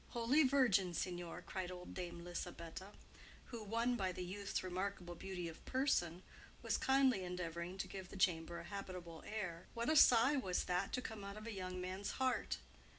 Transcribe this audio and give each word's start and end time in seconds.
"Holy 0.13 0.41
Virgin, 0.41 0.95
signor!" 0.95 1.43
cried 1.43 1.69
old 1.69 1.93
Dame 1.93 2.23
Lisabetta, 2.23 2.93
who, 3.51 3.61
won 3.63 3.95
by 3.95 4.11
the 4.11 4.23
youth's 4.23 4.63
remarkable 4.63 5.13
beauty 5.13 5.47
of 5.47 5.63
person, 5.65 6.23
was 6.63 6.75
kindly 6.75 7.23
endeavoring 7.23 7.77
to 7.77 7.87
give 7.87 8.09
the 8.09 8.17
chamber 8.17 8.59
a 8.59 8.63
habitable 8.63 9.23
air, 9.27 9.67
"what 9.75 9.89
a 9.91 9.95
sigh 9.95 10.35
was 10.37 10.63
that 10.63 10.91
to 10.93 11.03
come 11.03 11.23
out 11.23 11.37
of 11.37 11.45
a 11.45 11.53
young 11.53 11.79
man's 11.79 12.13
heart! 12.13 12.57